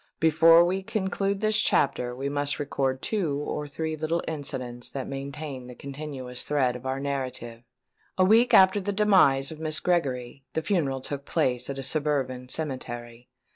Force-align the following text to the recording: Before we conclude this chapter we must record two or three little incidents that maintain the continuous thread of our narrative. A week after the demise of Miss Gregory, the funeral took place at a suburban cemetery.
Before 0.19 0.65
we 0.65 0.81
conclude 0.81 1.41
this 1.41 1.61
chapter 1.61 2.15
we 2.15 2.27
must 2.27 2.57
record 2.57 3.03
two 3.03 3.37
or 3.37 3.67
three 3.67 3.95
little 3.95 4.23
incidents 4.27 4.89
that 4.89 5.07
maintain 5.07 5.67
the 5.67 5.75
continuous 5.75 6.43
thread 6.43 6.75
of 6.75 6.87
our 6.87 6.99
narrative. 6.99 7.61
A 8.17 8.25
week 8.25 8.51
after 8.51 8.81
the 8.81 8.93
demise 8.93 9.51
of 9.51 9.59
Miss 9.59 9.79
Gregory, 9.79 10.43
the 10.53 10.63
funeral 10.63 11.01
took 11.01 11.25
place 11.25 11.69
at 11.69 11.77
a 11.77 11.83
suburban 11.83 12.49
cemetery. 12.49 13.29